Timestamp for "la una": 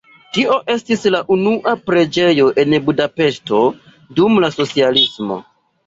1.15-1.75